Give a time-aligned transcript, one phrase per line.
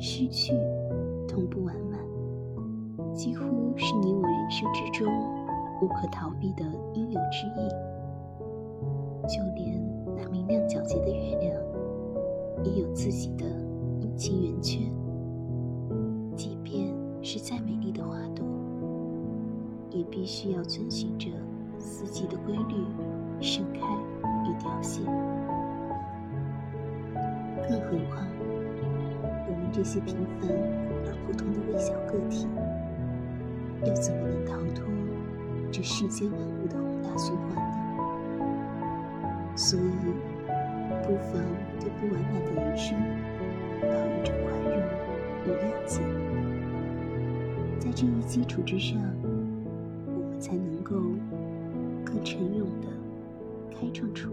[0.00, 0.54] 失去
[1.28, 2.00] 同不完满，
[3.14, 3.44] 几乎
[3.76, 5.06] 是你我人生之中
[5.82, 6.64] 无可逃避的
[6.94, 7.68] 应有之义。
[9.28, 9.78] 就连
[10.16, 11.54] 那明亮皎洁的月亮，
[12.64, 13.44] 也有自己的
[14.00, 14.80] 阴晴圆缺。
[16.34, 16.90] 即便
[17.22, 18.46] 是再美丽的花朵，
[19.90, 21.28] 也必须要遵循着
[21.78, 22.86] 四季的规律
[23.38, 23.80] 盛开
[24.48, 25.02] 与凋谢。
[27.68, 28.26] 更何况，
[29.72, 30.50] 这些平凡
[31.06, 32.48] 而普通的微小个体，
[33.86, 34.84] 又怎么能逃脱
[35.70, 37.62] 这世间万物的宏大循环呢？
[39.56, 39.82] 所以，
[41.02, 41.40] 不妨
[41.78, 42.98] 对不完满的人生
[43.80, 44.72] 抱一种宽容
[45.46, 46.02] 与谅解。
[47.78, 50.96] 在这一基础之上，我们才能够
[52.04, 52.88] 更沉勇地
[53.70, 54.29] 开创出。